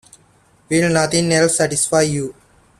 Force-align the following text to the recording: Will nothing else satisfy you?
Will 0.67 0.89
nothing 0.91 1.31
else 1.31 1.57
satisfy 1.57 2.01
you? 2.01 2.33